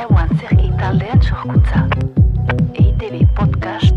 Gau 0.00 0.16
antzerki 0.16 0.70
taldean 0.80 1.20
sohkuntza. 1.20 1.82
EITB 2.72 3.26
podcast. 3.36 3.94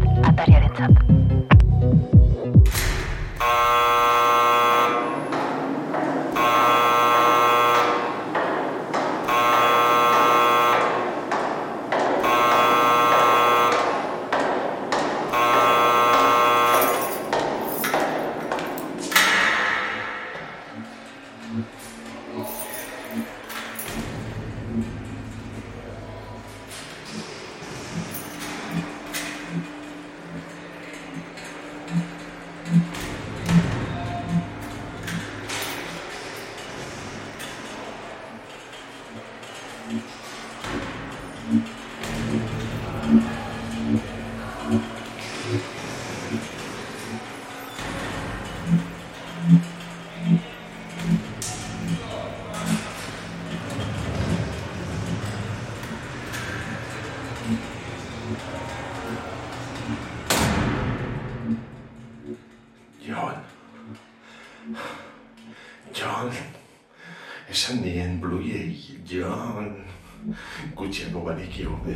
Gutxiago 70.94 71.22
badiki 71.26 71.64
hobe. 71.66 71.96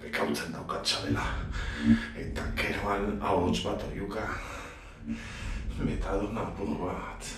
Bekautzen 0.00 0.54
daukat 0.54 0.80
txabela. 0.80 1.24
Eta 2.16 2.46
keroan 2.56 3.20
ahots 3.20 3.60
bat 3.66 3.84
oiuka. 3.90 4.24
Metadona 5.76 6.46
apur 6.46 6.72
bat. 6.86 7.28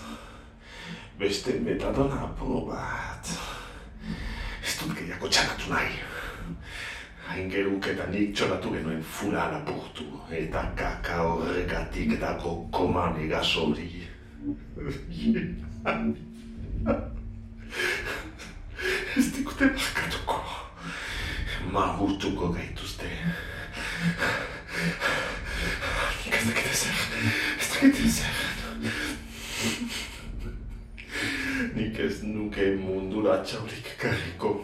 Beste 1.19 1.57
metadona 1.67 2.21
apur 2.29 2.71
bat. 2.71 3.35
Ez 4.63 4.79
dut 4.79 4.95
gehiago 4.95 5.27
txanatu 5.27 5.75
nahi. 5.75 5.99
Hain 7.33 7.51
geruk 7.51 7.91
eta 7.97 8.07
nik 8.15 8.31
txoratu 8.31 8.77
genuen 8.79 9.03
fura 9.03 9.51
lapurtu. 9.57 10.07
Eta 10.31 10.69
kaka 10.79 11.19
horregatik 11.27 12.15
dago 12.23 12.61
koman 12.71 13.19
egaz 13.27 13.49
hori. 13.59 13.91
Ez 19.17 19.33
dikute 19.35 19.67
markatuko. 19.67 20.37
Mahutuko 21.73 22.53
gaituzte. 22.55 23.09
Nik 26.25 26.35
ez 26.35 26.45
dakit 26.47 26.71
ezer. 26.73 26.97
Ez 27.61 27.69
dakit 27.73 28.05
ezer. 28.07 28.35
Nik 31.75 31.99
ez 31.99 32.23
nuke 32.23 32.71
mundura 32.83 33.41
txaurik 33.43 33.97
karriko. 34.01 34.61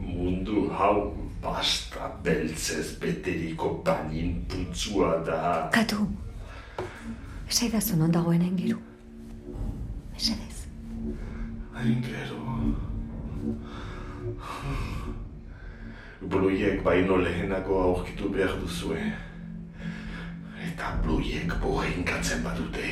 Mundu 0.00 0.68
hau 0.72 1.12
pasta 1.42 2.08
beltzez 2.24 2.96
beteriko 3.00 3.68
panin 3.84 4.44
putzua 4.48 5.18
da. 5.26 5.68
Katu, 5.72 6.06
esaidazu 7.48 7.96
non 8.00 8.12
dagoen 8.12 8.42
engiru. 8.42 8.80
Mesedez. 10.12 10.53
Gero. 11.84 12.40
Bluiek 16.20 16.80
baino 16.82 17.16
lehenako 17.20 17.80
aurkitu 17.82 18.30
behar 18.32 18.54
duzue. 18.60 19.00
Eta 20.64 20.94
bluiek 21.04 21.52
bohenkatzen 21.60 22.40
badute. 22.46 22.88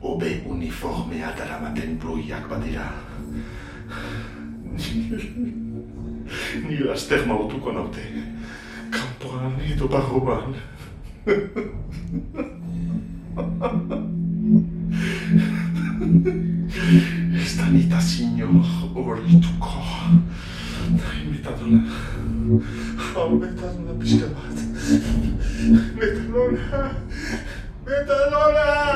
Obe 0.00 0.30
uniformea 0.48 1.34
daramaten 1.36 1.98
bluiak 2.00 2.48
badira. 2.48 2.88
Ni 6.68 6.78
laster 6.88 7.26
mautuko 7.26 7.72
naute. 7.72 8.06
Kampoan 8.96 9.60
edo 9.60 9.88
barroan. 9.92 10.56
Ez 17.46 17.54
da 17.58 17.66
nita 17.70 18.00
zinor 18.00 18.66
horrituko. 18.94 19.78
Metadona. 21.30 21.80
Hau, 23.14 23.38
metadona 23.38 23.92
pixka 24.00 24.26
bat. 24.34 24.56
Metadona. 25.70 25.80
Metadona! 25.94 26.90
Metadona! 27.86 28.95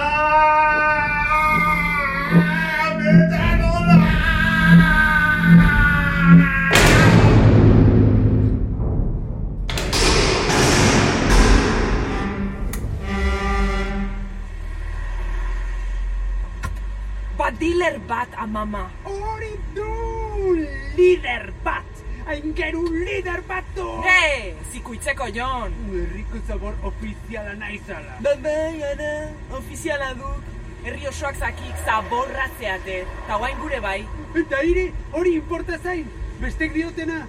Bat, 18.60 18.68
amama. 18.68 18.90
Hori 19.04 19.58
du! 19.74 20.66
Lider 20.96 21.52
bat! 21.64 21.84
Aingeru 22.26 22.84
lider 22.92 23.42
bat 23.48 23.64
du! 23.74 24.02
He, 24.02 24.54
zikuitzeko 24.72 25.28
jon. 25.28 25.72
Herriko 25.90 26.38
zabor 26.46 26.74
ofiziala 26.82 27.54
naizala. 27.54 28.18
Bai, 28.20 28.36
bai, 28.42 28.82
ana, 28.82 29.32
ofiziala 29.56 30.14
duk. 30.14 30.42
Herri 30.84 31.06
osoak 31.08 31.36
zakik 31.36 31.76
zaborra 31.84 32.48
zeate. 32.58 33.04
Ta 33.26 33.36
guain 33.38 33.58
gure 33.58 33.80
bai. 33.80 34.06
Eta 34.34 34.62
ire, 34.62 34.92
hori 35.12 35.34
importa 35.36 35.78
zain. 35.78 36.08
Bestek 36.40 36.72
diotena. 36.72 37.26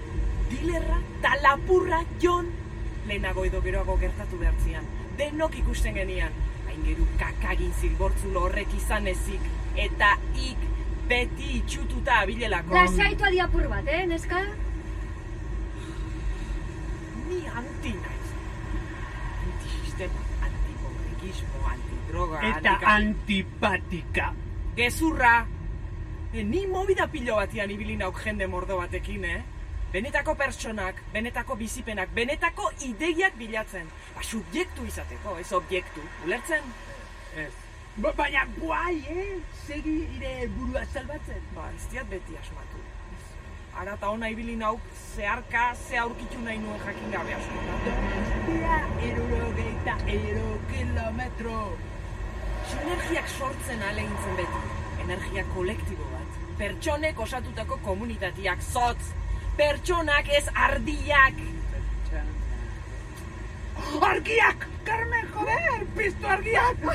Dilerra 0.49 1.01
ta 1.21 1.35
lapurra 1.41 2.03
jon. 2.21 2.47
Lehenago 3.07 3.45
edo 3.45 3.61
geroago 3.61 3.97
gertatu 3.99 4.39
behartzian. 4.39 4.87
Denok 5.17 5.57
ikusten 5.59 5.95
genian. 5.95 6.31
Aingeru 6.69 7.07
kakagin 7.19 7.73
zilbortzulo 7.81 8.47
horrek 8.47 8.71
izan 8.77 9.07
ezik. 9.11 9.49
Eta 9.75 10.17
ik 10.35 10.70
beti 11.11 11.47
itxututa 11.59 12.19
abilelako. 12.23 12.75
Lasaitu 12.75 13.23
adiapur 13.29 13.67
bat, 13.71 13.87
eh, 13.87 14.03
neska? 14.07 14.39
Ni 17.29 17.39
anti 17.59 17.93
naiz. 18.03 18.27
Antisistema, 19.45 20.19
antipobrekismo, 20.47 21.59
antidroga, 21.73 22.39
Eta 22.49 22.75
antika- 22.75 22.93
antipatika. 22.97 24.33
Gezurra! 24.75 25.35
E, 26.33 26.43
ni 26.43 26.65
movida 26.67 27.07
pilo 27.11 27.35
batian 27.35 27.71
ibili 27.71 27.95
nauk 27.99 28.21
jende 28.23 28.47
mordo 28.47 28.77
batekin, 28.79 29.25
eh? 29.25 29.41
Benetako 29.91 30.35
pertsonak, 30.39 31.01
benetako 31.13 31.55
bizipenak, 31.59 32.09
benetako 32.15 32.69
ideiak 32.87 33.35
bilatzen. 33.37 33.87
Ba, 34.15 34.23
subjektu 34.23 34.85
izateko, 34.87 35.37
ez 35.41 35.51
objektu. 35.51 36.01
Ulertzen? 36.25 36.63
Ez. 37.35 37.51
Ba, 37.97 38.13
baina 38.15 38.45
guai, 38.55 39.03
eh? 39.11 39.39
Segi 39.65 39.97
ire 40.15 40.47
burua 40.55 40.85
salbatzen. 40.93 41.41
Ba, 41.55 41.67
ez 41.75 41.89
diat 41.91 42.07
beti 42.07 42.37
asmatu. 42.39 42.79
Ara 43.81 43.97
eta 43.97 44.11
ona 44.15 44.29
ibili 44.31 44.55
nauk, 44.59 44.85
zeharka, 45.15 45.73
ze 45.75 45.99
aurkitu 45.99 46.39
nahi 46.39 46.59
nuen 46.63 46.79
jakin 46.85 47.11
gabe 47.11 47.35
asmatu. 47.35 47.95
Dia, 48.47 48.77
erogeita 49.09 49.97
ero 50.15 50.47
kilometro. 50.71 51.59
Sinergiak 52.71 53.31
sortzen 53.37 53.83
alegintzen 53.89 54.39
beti. 54.39 54.63
Energia 55.03 55.43
kolektibo 55.53 56.07
bat. 56.13 56.41
Pertsonek 56.61 57.19
osatutako 57.19 57.79
komunitatiak, 57.83 58.63
zotz. 58.71 59.11
Pertsonak 59.57 60.31
ez 60.31 60.45
ardiak. 60.67 61.43
Argiak! 64.01 64.67
Carmen, 64.85 65.27
joder! 65.33 65.83
Piztu 65.97 66.27
argiak! 66.27 66.87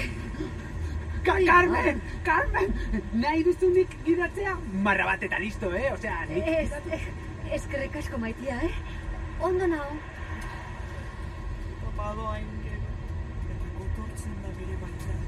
Ka 1.27 1.35
Carmen! 1.45 2.03
Carmen! 2.23 2.75
Nahi 3.19 3.43
duzunik 3.47 3.95
gidatzea? 4.07 4.53
Marra 4.87 5.09
bat 5.09 5.25
eta 5.27 5.41
listo, 5.43 5.73
eh? 5.75 5.89
Osea, 5.93 6.21
nik... 6.31 6.47
Ez, 6.47 7.01
eskerrik 7.59 7.97
asko 7.99 8.21
maitia, 8.23 8.61
eh? 8.63 8.71
Ondo 9.49 9.67
nao. 9.73 9.89
Bado 11.97 12.29
hain 12.29 12.47
gero, 12.63 12.93
eta 13.57 13.73
gotortzen 13.81 14.39
da 14.45 14.53
bere 14.61 14.79
baitan. 14.85 15.27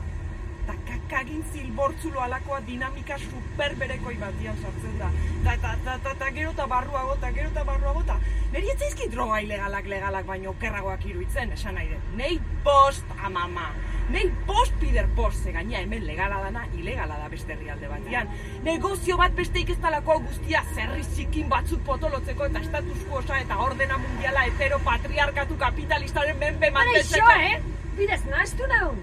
Ta 0.69 0.75
kakagin 0.87 1.43
zilbortzulo 1.50 2.21
alakoa 2.21 2.61
dinamika 2.67 3.19
superberekoi 3.25 4.15
batian 4.21 4.59
sartzen 4.62 4.99
da. 5.00 5.11
Ta, 5.47 5.56
ta, 5.62 5.75
ta, 5.85 5.99
ta, 6.05 6.15
ta, 6.23 6.31
gero 6.37 6.53
eta 6.55 6.69
barruago, 6.71 7.17
ta, 7.23 7.33
gero 7.33 7.50
eta 7.50 7.65
barruago, 7.73 8.05
ta. 8.06 8.21
Neri 8.53 8.71
ez 8.71 8.79
zaizkit 8.79 9.11
droga 9.17 9.41
ilegalak 9.49 9.89
legalak 9.91 10.29
baino 10.31 10.55
okerragoak 10.55 11.09
iruditzen, 11.11 11.56
esan 11.59 11.81
nahi 11.81 11.91
dut. 11.95 12.12
Nei 12.21 12.37
post, 12.69 13.17
amama. 13.19 13.73
Nei 14.09 14.31
post 14.47 14.73
pider 14.81 15.05
post, 15.17 15.43
ze 15.45 15.53
gaina 15.53 15.79
hemen 15.83 16.07
legala 16.07 16.39
dana, 16.41 16.63
ilegala 16.79 17.19
da 17.21 17.29
beste 17.29 17.53
herrialde 17.53 17.89
batean. 17.91 18.31
Negozio 18.65 19.19
bat 19.21 19.35
besteik 19.37 19.69
ez 19.75 19.77
talakoa 19.83 20.17
guztia 20.25 20.63
zerri 20.75 21.05
zikin 21.05 21.49
batzuk 21.53 21.83
potolotzeko 21.85 22.47
eta 22.49 22.63
status 22.65 23.03
quo 23.09 23.19
osa 23.21 23.37
eta 23.43 23.59
ordena 23.67 23.99
mundiala 24.01 24.47
hetero 24.49 24.79
patriarkatu 24.87 25.59
kapitalistaren 25.61 26.39
menpe 26.41 26.71
Bara 26.71 26.87
mantentzeko. 26.87 27.35
iso, 27.35 27.41
eh? 27.51 27.61
Bidez 27.99 28.23
nahastu 28.31 28.67
naun. 28.73 28.97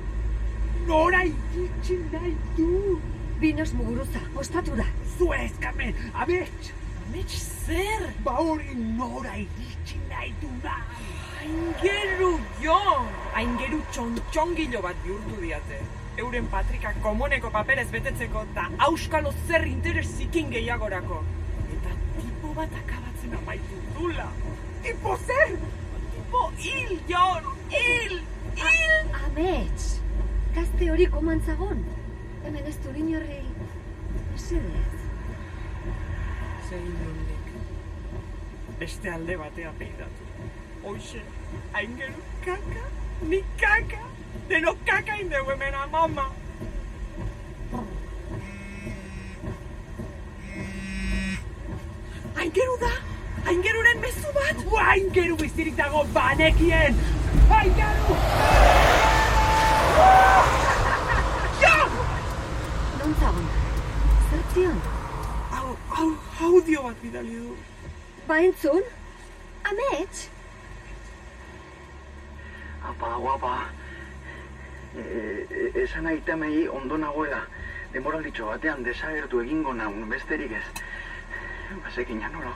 Nora 0.88 1.22
iritsi 1.30 2.00
nahi 2.12 2.34
du! 2.58 3.00
Binos 3.40 3.74
muguruza, 3.74 4.22
ostatu 4.36 4.76
da. 4.76 4.86
Zuez, 5.18 5.52
Carmen! 5.60 5.94
Abets! 6.14 6.72
Amets 7.06 7.40
zer? 7.68 8.10
Ba 8.24 8.40
hori 8.42 8.74
nora 8.98 9.38
iritsi 9.38 10.02
nahi 10.10 10.34
du 10.42 10.50
da! 10.64 10.78
Aingeru 11.46 12.32
jo! 12.62 12.78
Aingeru 13.38 13.78
txontxongilo 13.94 14.82
bat 14.82 14.98
bihurtu 15.04 15.38
diate. 15.42 15.78
Euren 16.24 16.48
patrika 16.50 16.94
komoneko 17.04 17.52
paperez 17.54 17.86
betetzeko 17.94 18.42
eta 18.48 18.64
auskalo 18.88 19.34
zer 19.46 19.68
interes 19.70 20.08
zikin 20.08 20.50
gehiagorako. 20.54 21.20
Eta 21.78 21.94
tipo 22.16 22.54
bat 22.58 22.74
akabatzen 22.82 23.36
amaitu 23.42 23.82
dula. 23.98 24.28
Tipo 24.88 25.18
zer! 25.28 25.54
Tipo 26.16 26.44
hil, 26.64 26.98
Jon! 27.12 27.52
Hil! 27.76 28.18
Hil! 28.58 29.14
Amets, 29.22 29.88
gazte 30.58 30.92
hori 30.92 31.10
komantzagon. 31.18 31.86
Hemen 32.46 32.72
ez 32.74 32.78
du 32.82 32.94
horri... 32.96 33.42
Mesedez. 34.32 35.02
Zein 36.70 36.94
nondik. 37.02 37.52
beste 38.80 39.12
alde 39.12 39.38
batea 39.40 39.72
peidatu. 39.80 40.25
Hoxe, 40.86 41.22
aingeru 41.74 42.22
kaka, 42.46 42.84
ni 43.30 43.42
kaka, 43.58 44.02
deno 44.50 44.74
kaka 44.86 45.14
indegu 45.22 45.50
hemen 45.50 45.74
amama. 45.74 46.26
Aingeru 52.38 52.78
da, 52.84 52.92
aingeruren 53.48 53.98
mezu 54.04 54.30
bat. 54.36 54.62
Ua, 54.72 54.84
aingeru 54.92 55.40
bizirik 55.42 55.76
dago 55.78 56.04
banekien! 56.14 56.94
Aingeru! 57.50 58.20
Non 63.00 63.18
zagon? 63.24 63.50
Zer 64.30 64.46
zion? 64.54 64.80
Hau, 65.50 65.76
hau, 65.98 66.12
audio 66.52 66.84
bat 66.84 67.02
bidali 67.02 67.42
du. 67.42 67.58
Ba 68.28 68.38
entzun? 68.46 68.84
Amets? 69.64 70.30
Apa, 72.96 73.18
guapa. 73.18 73.70
E, 74.96 75.02
e, 75.50 75.84
esan 75.84 76.08
aitamei 76.08 76.68
ondo 76.68 76.98
nagoela. 76.98 77.42
Denboralditxo 77.94 78.48
batean 78.48 78.84
desagertu 78.84 79.42
egingo 79.44 79.74
naun 79.74 80.10
besterik 80.10 80.52
ez. 80.52 80.64
Bazekin 81.84 82.22
ja 82.22 82.30
nola. 82.30 82.56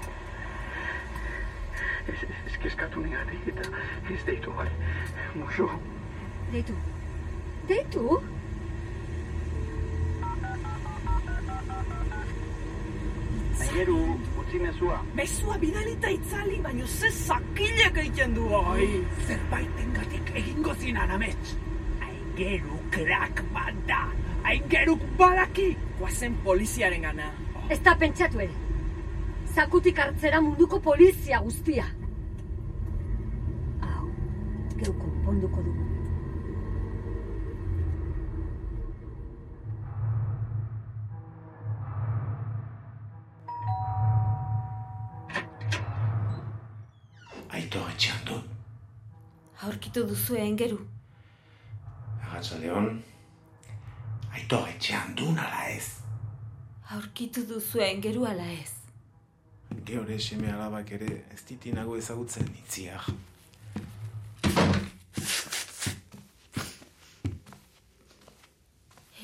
Ez, 2.08 2.24
ez, 2.24 2.58
kezkatu 2.64 3.04
negatik 3.04 3.48
eta 3.54 3.70
ez 4.14 4.20
deitu 4.26 4.52
bai. 4.56 4.68
Musu. 5.36 5.70
Deitu. 6.52 6.76
Deitu? 7.68 8.20
Aingeru, 13.60 14.00
utzi 14.42 14.60
mezua. 14.60 14.98
Mezua 15.16 15.58
bidalita 15.62 16.10
itzali, 16.10 16.58
baino 16.64 16.88
ze 16.88 17.12
zakilek 17.12 17.98
egiten 18.04 18.34
du 18.34 18.50
bai. 18.50 18.88
Egingo 20.36 20.74
zinan 20.76 21.10
amets. 21.10 21.56
Aingeru 22.06 22.80
krak 22.92 23.44
bat 23.54 23.76
da. 23.88 24.02
Aingeruk 24.44 25.04
badaki. 25.18 25.76
Guazen 26.00 26.38
poliziaren 26.44 27.02
gana. 27.02 27.32
Ez 27.70 27.80
da 27.86 27.96
pentsatu 28.00 28.40
ere. 28.46 28.54
Zakutik 29.56 30.00
hartzera 30.00 30.42
munduko 30.42 30.80
polizia 30.80 31.42
guztia. 31.44 31.86
Hau, 33.82 34.10
geu 34.78 34.94
konponduko 34.94 35.66
dugu. 35.66 35.89
Aurkitu 50.00 50.16
duzu 50.16 50.36
engeru. 50.40 50.78
Agatza 52.24 52.58
Leon. 52.58 53.02
Aito 54.32 54.60
etxean 54.72 55.16
du 55.16 55.26
nala 55.36 55.66
ez. 55.74 56.00
Aurkitu 56.96 57.44
duzu 57.50 57.82
engeru 57.84 58.24
ala 58.26 58.46
ez. 58.48 58.72
Geore 59.90 60.16
seme 60.20 60.54
alabak 60.54 60.94
ere 60.96 61.10
ez 61.36 61.42
ditinago 61.50 61.98
ezagutzen 62.00 62.48
itziak. 62.62 63.10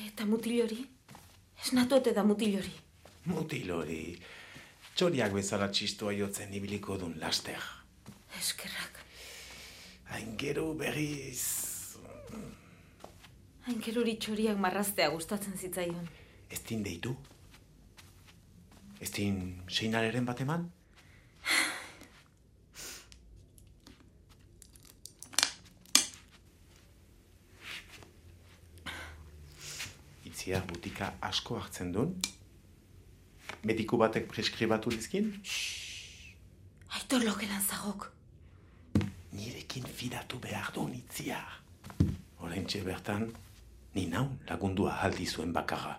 Eta 0.04 0.28
mutil 0.28 0.60
hori? 0.66 0.82
Esnatu 1.64 2.02
eta 2.02 2.12
da 2.20 2.26
mutil 2.32 2.58
hori. 2.60 2.74
Mutil 3.32 3.72
hori. 3.78 4.02
Txoriak 4.92 5.32
bezala 5.40 5.72
txistoa 5.72 6.12
jotzen 6.20 6.52
ibiliko 6.60 7.00
dun 7.00 7.16
laster. 7.24 7.64
Eskerrak. 8.42 8.95
Aingeru 10.14 10.74
berriz... 10.78 11.42
Aingeru 13.66 14.04
hori 14.04 14.14
txoriak 14.22 14.58
marraztea 14.62 15.08
gustatzen 15.10 15.56
zitzaion. 15.58 16.06
Ez 16.48 16.60
din 16.68 16.84
deitu? 16.86 17.16
Ez 19.02 19.10
din 19.10 19.62
seinaleren 19.66 20.24
bat 20.24 20.40
eman? 20.40 20.68
Itziar 30.24 30.62
butika 30.70 31.12
asko 31.20 31.58
hartzen 31.58 31.90
duen? 31.92 32.14
Mediku 33.66 33.98
batek 33.98 34.30
preskribatu 34.30 34.94
dizkin? 34.94 35.32
Aitor 36.94 37.26
logelan 37.26 37.64
zagok. 37.66 38.12
Nirekin 39.76 39.92
fidatu 39.92 40.38
behar 40.40 40.72
duen 40.72 40.94
itziar. 40.94 41.60
Horentxe 42.40 42.80
bertan, 42.84 43.26
ni 43.94 44.06
naun 44.08 44.38
lagundua 44.48 44.94
aldi 45.04 45.26
zuen 45.26 45.52
bakarra. 45.52 45.98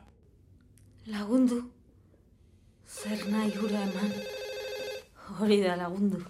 Lagundu. 1.06 1.60
Zer 2.88 3.22
nahi 3.30 3.52
hura 3.54 3.84
eman. 3.86 4.14
Hori 5.38 5.62
da 5.62 5.76
lagundu. 5.78 6.24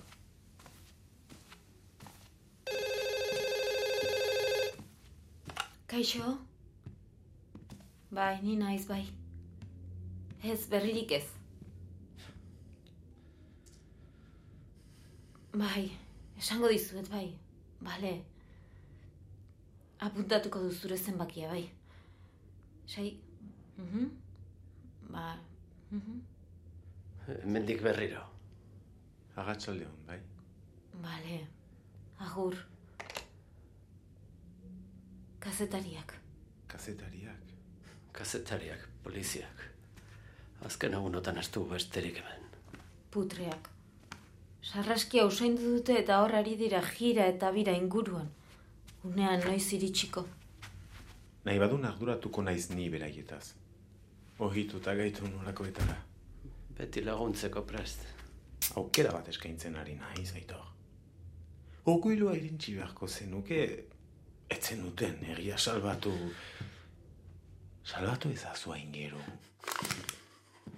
Kaixo? 5.87 6.37
Bai, 8.11 8.41
ni 8.41 8.57
naiz 8.57 8.87
bai. 8.89 9.05
Ez, 10.43 10.67
berririk 10.67 11.11
ez. 11.11 11.23
Bai, 15.53 15.87
esango 16.37 16.69
dizuet 16.69 17.09
bai. 17.09 17.27
Bale. 17.81 18.13
Apuntatuko 19.99 20.61
duzure 20.63 20.97
zenbakia 20.97 21.49
bai. 21.49 21.69
Sei. 22.85 23.19
Mhm. 23.77 24.09
Ba. 25.11 25.37
Mhm. 25.91 26.21
Mendik 27.45 27.81
berriro. 27.83 28.23
Agatxaldeon, 29.35 29.97
bai? 30.07 30.19
Bale. 31.01 31.47
Agur. 32.19 32.55
Kazetariak. 35.39 36.13
Kazetariak. 36.67 37.43
Kazetariak, 38.11 38.87
poliziak. 39.03 39.61
Azken 40.65 40.93
egunotan 40.93 41.37
astu 41.37 41.65
besterik 41.69 42.17
hemen. 42.17 42.47
Putreak. 43.11 43.69
Sarraskia 44.67 45.23
usaindu 45.25 45.69
dute 45.77 45.95
eta 46.01 46.17
hor 46.21 46.33
ari 46.35 46.57
dira 46.59 46.81
jira 46.83 47.25
eta 47.31 47.51
bira 47.55 47.71
inguruan. 47.71 48.27
Unean 49.07 49.39
noiz 49.45 49.63
iritsiko. 49.77 50.25
Nahi 51.45 51.59
badun 51.61 51.85
arduratuko 51.87 52.43
naiz 52.43 52.65
ni 52.73 52.89
beraietaz. 52.91 53.53
Ohituta 54.43 54.95
gaitu 54.99 55.27
nolakoetara. 55.27 55.95
Beti 56.77 57.03
laguntzeko 57.05 57.63
prest. 57.69 58.03
Aukera 58.75 59.13
bat 59.15 59.29
eskaintzen 59.31 59.77
ari 59.79 59.95
naiz, 59.95 60.33
aitor. 60.35 60.65
Okuilua 61.87 62.35
irintzi 62.35 62.75
beharko 62.75 63.07
zenuke, 63.07 63.61
etzen 64.51 64.83
duten 64.83 65.23
egia 65.31 65.57
salbatu... 65.57 66.11
Salbatu 67.87 68.33
ezazu 68.35 68.75
aingeru. 68.75 69.23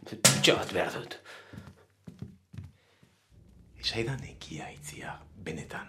Tutxo 0.06 0.60
bat 0.60 0.78
behar 0.78 0.94
dut. 0.94 1.18
Esaidan 3.80 4.24
ekia 4.28 4.68
itzia, 4.76 5.14
benetan. 5.46 5.88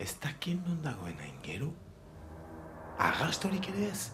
Ez 0.00 0.14
dakin 0.22 0.62
non 0.66 0.80
dagoen 0.82 1.18
aingeru? 1.20 1.68
Arrastorik 2.98 3.68
ere 3.68 3.90
ez? 3.90 4.10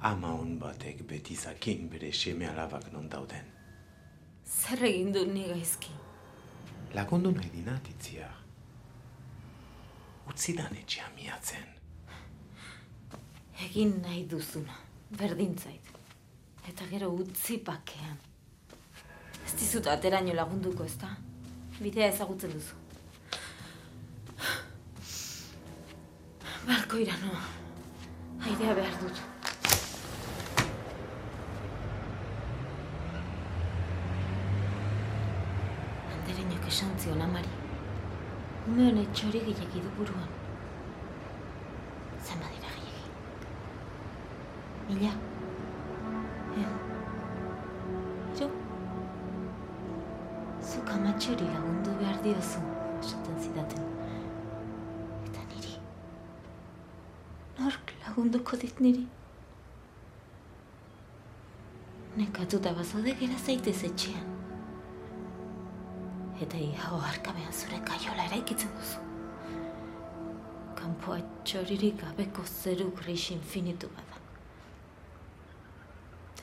Ama 0.00 0.32
hon 0.38 0.56
batek 0.58 1.02
beti 1.08 1.36
zakin 1.36 1.88
bere 1.92 2.12
seme 2.12 2.48
alabak 2.48 2.88
non 2.92 3.08
dauden. 3.12 3.52
Zer 4.46 4.84
egin 4.88 5.12
du 5.12 5.26
ni 5.26 5.44
gaizki? 5.48 5.92
Lagundu 6.94 7.30
nahi 7.34 7.50
dinat 7.52 7.88
itzia. 7.92 8.30
Utzidan 10.30 10.74
etxea 10.80 11.10
miatzen. 11.16 11.68
Egin 13.68 14.00
nahi 14.02 14.24
duzuna. 14.30 14.80
Berdintzait. 15.10 15.92
Eta 16.68 16.88
gero 16.90 17.12
utzi 17.14 17.58
pakean. 17.58 18.18
Ez 19.44 19.54
dizut 19.60 19.86
ateraino 19.86 20.34
lagunduko, 20.34 20.84
ezta? 20.84 21.12
Bidea 21.76 22.08
ezagutzen 22.08 22.52
duzu. 22.56 22.74
Balko 26.66 26.96
iranoa. 27.02 27.42
Airea 28.46 28.76
behar 28.78 28.96
dut. 29.02 29.20
Andereñok 36.14 36.66
esan 36.72 36.96
zion 37.04 37.20
amari. 37.28 37.54
Ume 38.66 38.88
honet 38.88 39.12
txori 39.12 39.44
gehiagi 39.50 39.84
du 39.84 39.94
buruan. 40.00 40.34
Zenba 42.24 42.48
dira 42.56 42.76
gehiagi. 42.80 43.08
Mila. 44.88 45.16
Lagunduko 58.16 58.56
dit 58.56 58.78
niri. 58.80 59.02
Nekatuta 62.16 62.70
bazaude 62.72 63.12
gera 63.20 63.36
zaitez 63.36 63.82
etxean. 63.84 64.30
Eta 66.40 66.56
iago 66.56 67.00
harkabean 67.08 67.52
zure 67.52 67.80
kaiola 67.90 68.24
eraikitzen 68.30 68.72
duzu. 68.78 69.02
Kanpoa 70.78 71.18
txoririk 71.44 72.00
gabeko 72.06 72.46
zeru 72.46 72.88
gris 73.02 73.26
infinitu 73.36 73.92
bada. 73.98 74.22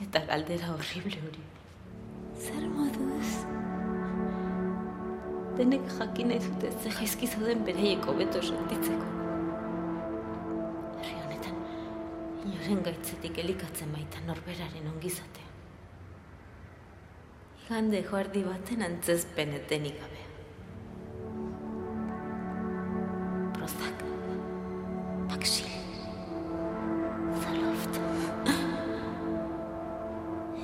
Eta 0.06 0.22
galdera 0.30 0.70
horrible 0.76 1.26
hori. 1.26 1.44
Zer 2.38 2.70
moduz? 2.76 3.34
Denek 5.58 5.90
jakin 5.98 6.36
nahi 6.36 6.46
dute 6.46 6.72
ze 6.78 6.96
gaizki 7.02 7.34
zauden 7.34 7.66
beraiek 7.66 8.10
hobeto 8.14 8.46
sentitzeko. 8.54 9.23
Inoren 12.64 12.84
gaitzetik 12.84 13.38
elikatzen 13.44 13.90
baita 13.92 14.22
norberaren 14.24 14.86
ongizatea. 14.88 15.50
Igande 17.64 18.00
joardi 18.08 18.44
baten 18.46 18.84
antzezpen 18.86 19.52
etenik 19.58 19.98
gabe. 20.00 20.22
Prozak. 23.58 24.04
Paksil. 25.32 25.74
Zaloft. 27.42 28.00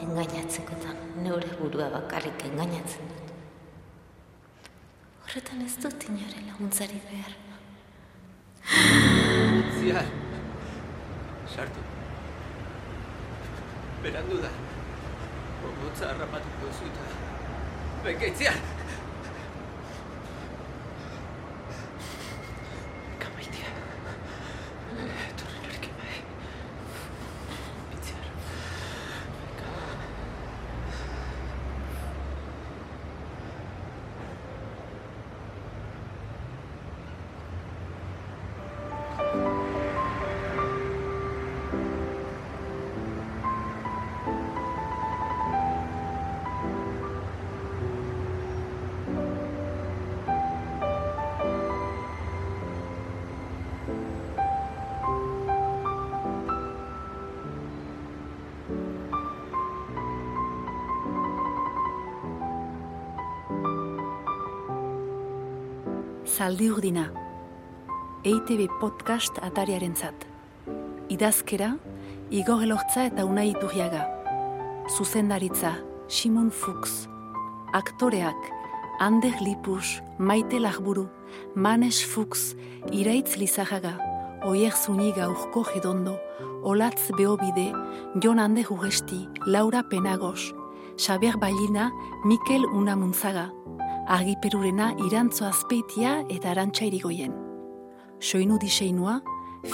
Engainatzekotan 0.06 1.03
neure 1.25 1.51
burua 1.60 1.89
bakarrik 1.98 2.48
engainatzen 2.51 3.12
dut. 3.12 3.36
Horretan 5.25 5.68
ez 5.68 5.75
dut 5.84 6.08
inore 6.08 6.48
laguntzari 6.48 7.03
behar. 7.12 7.38
Ziar. 9.79 10.28
Sartu. 11.56 11.82
Berandu 14.03 14.41
da. 14.41 14.51
Gogotza 15.62 16.08
harrapatuko 16.08 16.74
zuta. 16.79 17.06
Bengaitziar! 18.03 18.78
Zaldi 66.29 66.67
urdina, 66.69 67.07
EITB 68.24 68.67
podcast 68.79 69.39
atariaren 69.41 69.95
zat. 69.98 70.27
Idazkera, 71.09 71.71
Igor 72.29 72.62
Elortza 72.63 73.07
eta 73.09 73.25
Unai 73.25 73.48
Iturriaga. 73.50 74.03
Zuzendaritza, 74.93 75.74
Simon 76.07 76.51
Fuchs. 76.51 77.07
Aktoreak, 77.74 78.51
Ander 79.00 79.41
Lipus, 79.41 80.03
Maite 80.19 80.59
Lagburu, 80.62 81.07
Manes 81.55 82.03
Fuchs, 82.05 82.55
Iraitz 82.91 83.38
Lizajaga, 83.38 83.98
Oier 84.45 84.75
Zuniga 84.77 85.29
Urko 85.29 85.65
Gedondo, 85.74 86.19
Olatz 86.63 87.09
Beobide, 87.17 87.71
Jon 88.21 88.39
Ander 88.39 88.69
Uresti, 88.69 89.27
Laura 89.48 89.81
Penagos, 89.83 90.53
Xaber 90.95 91.38
Bailina, 91.39 91.91
Mikel 92.24 92.65
Unamuntzaga, 92.65 93.51
argiperurena 94.10 94.96
irantzo 95.06 95.46
azpeitia 95.46 96.24
eta 96.34 96.50
arantxa 96.51 96.88
irigoien. 96.89 97.36
Soinu 98.20 98.58
diseinua, 98.60 99.20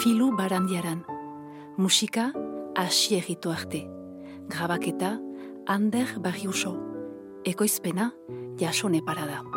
filu 0.02 0.34
barandiaran. 0.36 1.06
Musika, 1.78 2.32
hasi 2.76 3.16
egitu 3.16 3.56
arte. 3.56 3.86
Grabaketa, 4.52 5.16
Ander 5.66 6.20
Barriuso. 6.20 6.76
Ekoizpena, 7.46 8.12
jasone 8.60 9.02
parada. 9.02 9.55